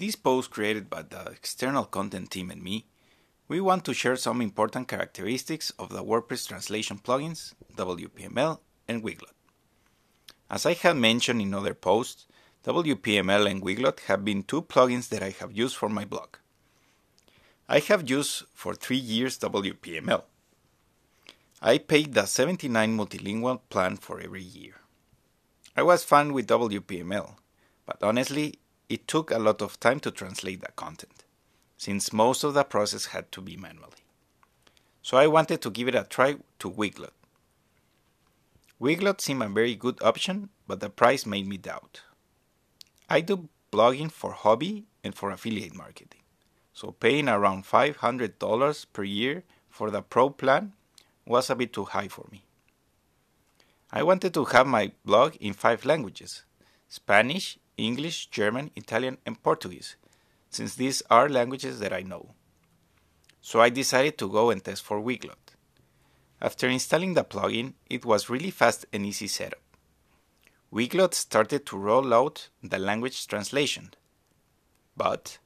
[0.00, 2.86] this post created by the external content team and me,
[3.48, 8.58] we want to share some important characteristics of the WordPress translation plugins, WPML
[8.88, 9.34] and Weglot.
[10.48, 12.26] As I have mentioned in other posts,
[12.64, 16.38] WPML and Weglot have been two plugins that I have used for my blog.
[17.68, 20.22] I have used for three years WPML.
[21.60, 24.76] I paid the 79 multilingual plan for every year.
[25.76, 27.36] I was fine with WPML,
[27.84, 28.60] but honestly,
[28.90, 31.22] it took a lot of time to translate the content,
[31.78, 34.04] since most of the process had to be manually.
[35.00, 37.12] So I wanted to give it a try to Weglot.
[38.80, 42.00] Weglot seemed a very good option, but the price made me doubt.
[43.08, 46.22] I do blogging for hobby and for affiliate marketing,
[46.74, 50.72] so paying around $500 per year for the Pro plan
[51.24, 52.42] was a bit too high for me.
[53.92, 56.42] I wanted to have my blog in five languages
[56.88, 59.96] Spanish, English, German, Italian, and Portuguese,
[60.50, 62.34] since these are languages that I know.
[63.40, 65.54] So I decided to go and test for Weglot.
[66.42, 69.60] After installing the plugin, it was really fast and easy setup.
[70.72, 73.90] Weglot started to roll out the language translation,
[74.96, 75.38] but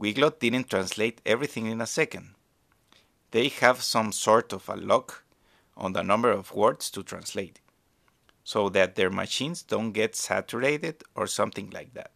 [0.00, 2.34] Weglot didn't translate everything in a second.
[3.30, 5.24] They have some sort of a lock
[5.76, 7.60] on the number of words to translate
[8.46, 12.12] so that their machines don't get saturated or something like that.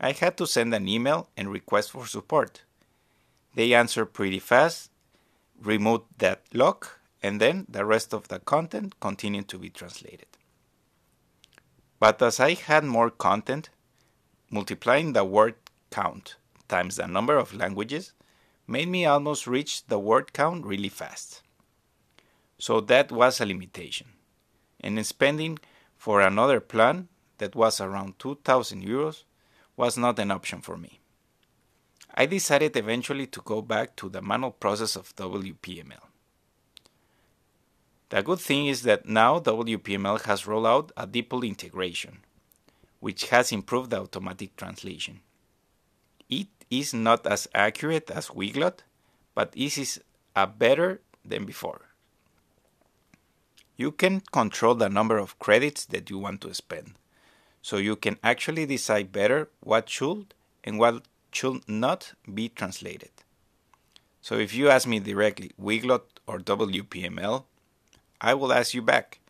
[0.00, 2.62] I had to send an email and request for support.
[3.54, 4.90] They answered pretty fast,
[5.60, 10.28] removed that lock, and then the rest of the content continued to be translated.
[12.00, 13.68] But as I had more content,
[14.48, 15.56] multiplying the word
[15.90, 16.36] count
[16.68, 18.14] times the number of languages
[18.66, 21.42] made me almost reach the word count really fast.
[22.58, 24.14] So that was a limitation
[24.80, 25.58] and spending
[25.96, 29.24] for another plan that was around 2000 euros
[29.76, 31.00] was not an option for me.
[32.14, 36.02] I decided eventually to go back to the manual process of WPML.
[38.08, 42.18] The good thing is that now WPML has rolled out a DeepL integration,
[43.00, 45.20] which has improved the automatic translation.
[46.28, 48.80] It is not as accurate as Weglot,
[49.34, 50.00] but it is
[50.34, 51.87] a better than before.
[53.78, 56.94] You can control the number of credits that you want to spend.
[57.62, 60.34] So you can actually decide better what should
[60.64, 63.12] and what should not be translated.
[64.20, 67.44] So if you ask me directly, Weglot or WPML,
[68.20, 69.20] I will ask you back,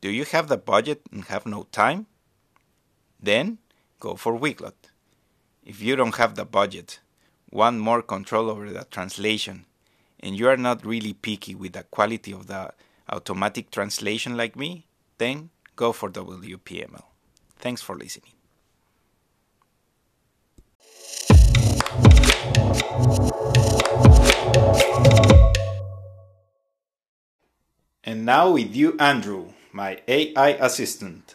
[0.00, 2.06] do you have the budget and have no time?
[3.20, 3.58] Then
[3.98, 4.92] go for Weglot.
[5.64, 7.00] If you don't have the budget,
[7.50, 9.66] want more control over the translation,
[10.20, 12.72] and you are not really picky with the quality of the
[13.08, 14.86] automatic translation like me,
[15.18, 17.04] then go for WPML.
[17.58, 18.32] Thanks for listening.
[28.04, 31.34] And now with you, Andrew, my AI assistant.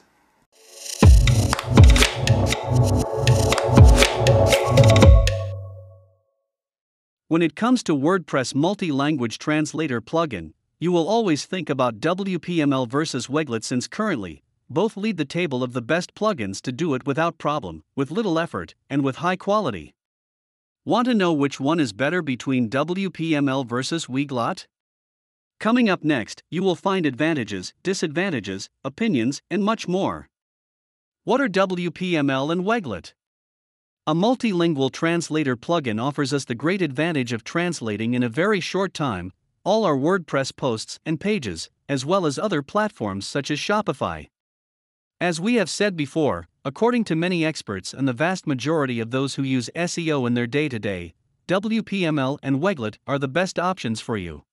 [7.27, 13.27] When it comes to WordPress multi-language translator plugin, you will always think about WPML versus
[13.27, 17.37] Weglot since currently, both lead the table of the best plugins to do it without
[17.37, 19.95] problem, with little effort, and with high quality.
[20.83, 24.67] Want to know which one is better between WPML versus Weglot?
[25.57, 30.27] Coming up next, you will find advantages, disadvantages, opinions, and much more.
[31.23, 33.13] What are WPML and Weglot?
[34.05, 38.93] A multilingual translator plugin offers us the great advantage of translating in a very short
[38.93, 39.31] time
[39.63, 44.27] all our WordPress posts and pages, as well as other platforms such as Shopify.
[45.21, 49.35] As we have said before, according to many experts and the vast majority of those
[49.35, 51.13] who use SEO in their day to day,
[51.47, 54.43] WPML and Weglot are the best options for you.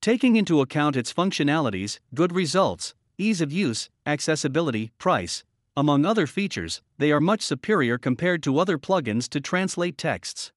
[0.00, 5.44] Taking into account its functionalities, good results, ease of use, accessibility, price,
[5.76, 10.52] among other features, they are much superior compared to other plugins to translate texts.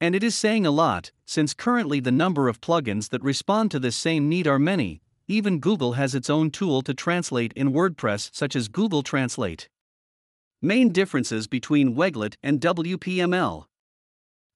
[0.00, 3.78] And it is saying a lot, since currently the number of plugins that respond to
[3.78, 5.00] this same need are many.
[5.26, 9.68] Even Google has its own tool to translate in WordPress, such as Google Translate.
[10.60, 13.64] Main differences between Weglot and WPML.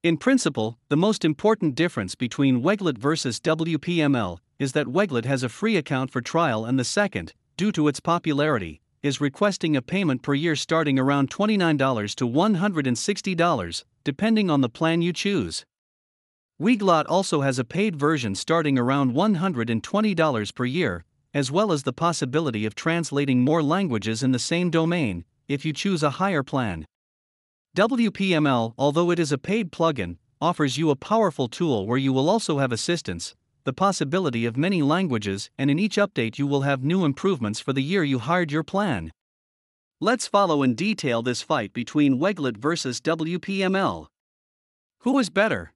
[0.03, 5.49] In principle, the most important difference between Weglot versus WPML is that Weglot has a
[5.49, 10.23] free account for trial, and the second, due to its popularity, is requesting a payment
[10.23, 15.65] per year starting around $29 to $160, depending on the plan you choose.
[16.61, 21.93] Weglot also has a paid version starting around $120 per year, as well as the
[21.93, 26.85] possibility of translating more languages in the same domain if you choose a higher plan.
[27.77, 32.29] WPML, although it is a paid plugin, offers you a powerful tool where you will
[32.29, 33.35] also have assistance,
[33.65, 37.73] the possibility of many languages, and in each update you will have new improvements for
[37.73, 39.13] the year you hired your plan.
[40.01, 44.07] Let's follow in detail this fight between Weglot versus WPML.
[45.01, 45.73] Who is better?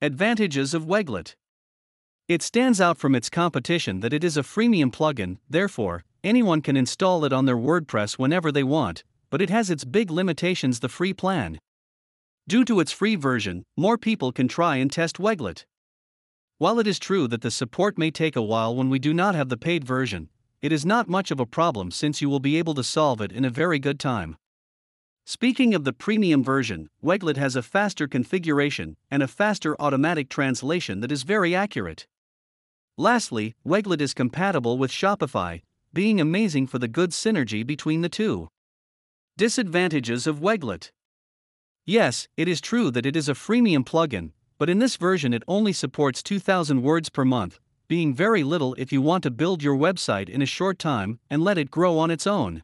[0.00, 1.34] Advantages of Weglot.
[2.28, 6.76] It stands out from its competition that it is a freemium plugin, therefore, anyone can
[6.76, 10.88] install it on their WordPress whenever they want, but it has its big limitations the
[10.88, 11.58] free plan.
[12.46, 15.64] Due to its free version, more people can try and test Weglot.
[16.58, 19.34] While it is true that the support may take a while when we do not
[19.34, 20.30] have the paid version,
[20.62, 23.32] it is not much of a problem since you will be able to solve it
[23.32, 24.36] in a very good time.
[25.26, 31.00] Speaking of the premium version, Weglot has a faster configuration and a faster automatic translation
[31.00, 32.06] that is very accurate.
[32.96, 35.62] Lastly, Weglot is compatible with Shopify,
[35.92, 38.48] being amazing for the good synergy between the two.
[39.36, 40.92] Disadvantages of Weglot
[41.84, 45.42] Yes, it is true that it is a freemium plugin, but in this version it
[45.48, 47.58] only supports 2000 words per month,
[47.88, 51.42] being very little if you want to build your website in a short time and
[51.42, 52.62] let it grow on its own.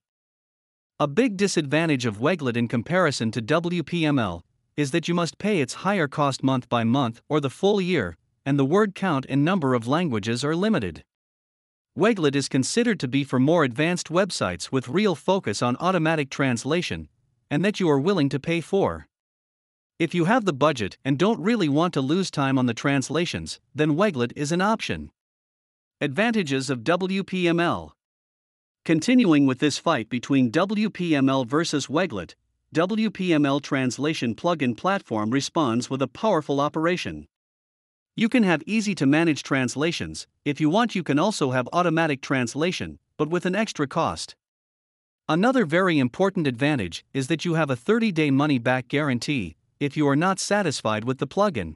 [0.98, 4.42] A big disadvantage of Weglot in comparison to WPML
[4.76, 8.16] is that you must pay its higher cost month by month or the full year,
[8.46, 11.04] and the word count and number of languages are limited.
[11.98, 17.08] Weglot is considered to be for more advanced websites with real focus on automatic translation,
[17.50, 19.06] and that you are willing to pay for.
[20.00, 23.61] If you have the budget and don't really want to lose time on the translations,
[23.75, 25.11] then Weglot is an option.
[26.00, 27.91] Advantages of WPML
[28.87, 32.35] Continuing with this fight between WPML versus Weglot,
[32.75, 37.29] WPML translation plugin platform responds with a powerful operation.
[38.17, 42.23] You can have easy to manage translations, if you want, you can also have automatic
[42.23, 44.35] translation, but with an extra cost.
[45.29, 49.97] Another very important advantage is that you have a 30 day money back guarantee, if
[49.97, 51.75] you are not satisfied with the plugin.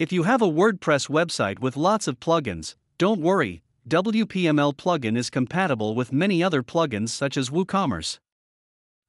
[0.00, 5.30] If you have a WordPress website with lots of plugins, don't worry, WPML plugin is
[5.30, 8.18] compatible with many other plugins such as WooCommerce.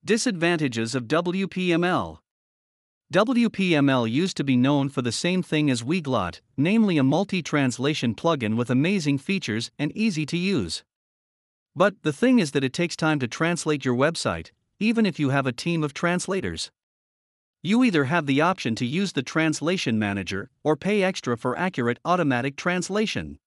[0.06, 2.20] Disadvantages of WPML
[3.12, 8.14] WPML used to be known for the same thing as Weglot, namely a multi translation
[8.14, 10.84] plugin with amazing features and easy to use.
[11.76, 15.30] But the thing is that it takes time to translate your website, even if you
[15.30, 16.72] have a team of translators.
[17.66, 21.98] You either have the option to use the Translation Manager or pay extra for accurate
[22.06, 23.40] automatic translation.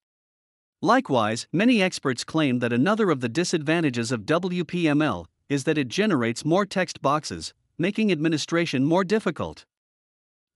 [0.81, 6.43] Likewise, many experts claim that another of the disadvantages of WPML is that it generates
[6.43, 9.63] more text boxes, making administration more difficult.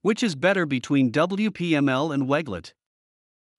[0.02, 2.74] Which is better between WPML and Weglot?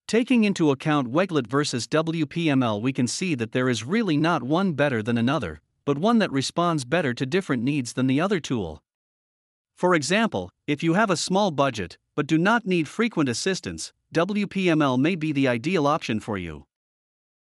[0.07, 4.73] Taking into account Weglot versus WPML, we can see that there is really not one
[4.73, 8.83] better than another, but one that responds better to different needs than the other tool.
[9.75, 14.97] For example, if you have a small budget but do not need frequent assistance, WPML
[14.97, 16.65] may be the ideal option for you.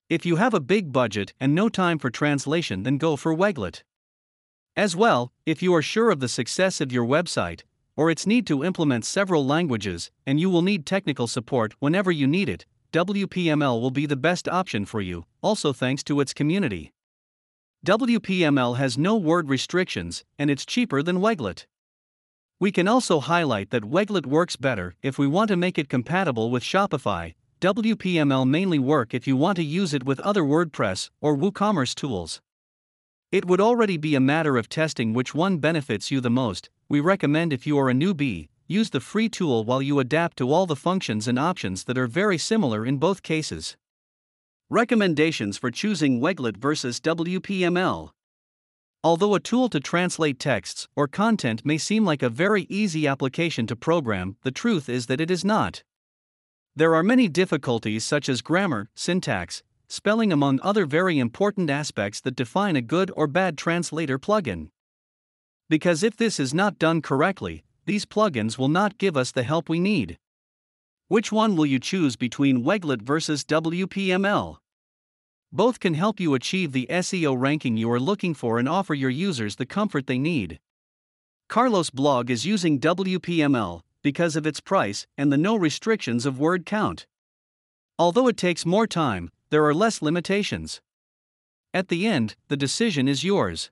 [0.09, 3.81] If you have a big budget and no time for translation, then go for Weglot.
[4.75, 7.61] As well, if you are sure of the success of your website,
[7.95, 12.27] or its need to implement several languages, and you will need technical support whenever you
[12.27, 16.93] need it, WPML will be the best option for you, also thanks to its community.
[17.85, 21.65] WPML has no word restrictions, and it's cheaper than Weglot.
[22.61, 26.51] We can also highlight that Weglot works better if we want to make it compatible
[26.51, 27.33] with Shopify.
[27.61, 32.41] WPML mainly work if you want to use it with other WordPress or WooCommerce tools.
[33.31, 36.69] It would already be a matter of testing which one benefits you the most.
[36.89, 40.51] We recommend if you are a newbie, use the free tool while you adapt to
[40.51, 43.77] all the functions and options that are very similar in both cases.
[44.69, 48.11] Recommendations for choosing Weglot versus WPML.
[49.01, 53.65] Although a tool to translate texts or content may seem like a very easy application
[53.67, 55.83] to program, the truth is that it is not.
[56.75, 62.35] There are many difficulties such as grammar, syntax, spelling, among other very important aspects that
[62.35, 64.69] define a good or bad translator plugin.
[65.69, 69.69] Because if this is not done correctly, these plugins will not give us the help
[69.69, 70.17] we need.
[71.07, 74.57] Which one will you choose between Weglot versus WPML?
[75.51, 79.09] Both can help you achieve the SEO ranking you are looking for and offer your
[79.09, 80.59] users the comfort they need.
[81.47, 86.65] Carlos blog is using WPML because of its price and the no restrictions of word
[86.65, 87.07] count.
[87.97, 90.81] Although it takes more time, there are less limitations.
[91.73, 93.71] At the end, the decision is yours.